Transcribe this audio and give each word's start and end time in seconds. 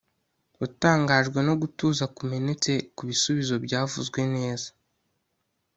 watangajwe 0.59 1.39
no 1.47 1.53
gutuza 1.61 2.03
kumenetse 2.15 2.71
kubisubizo 2.95 3.55
byavuzwe 3.65 4.19
neza 4.35 4.69